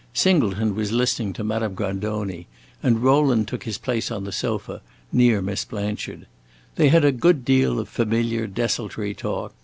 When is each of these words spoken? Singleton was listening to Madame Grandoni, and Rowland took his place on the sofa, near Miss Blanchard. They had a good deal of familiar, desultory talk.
Singleton 0.15 0.73
was 0.73 0.91
listening 0.91 1.31
to 1.33 1.43
Madame 1.43 1.75
Grandoni, 1.75 2.47
and 2.81 3.03
Rowland 3.03 3.47
took 3.47 3.65
his 3.65 3.77
place 3.77 4.09
on 4.09 4.23
the 4.23 4.31
sofa, 4.31 4.81
near 5.13 5.43
Miss 5.43 5.63
Blanchard. 5.63 6.25
They 6.75 6.87
had 6.89 7.05
a 7.05 7.11
good 7.11 7.45
deal 7.45 7.77
of 7.77 7.87
familiar, 7.87 8.47
desultory 8.47 9.13
talk. 9.13 9.53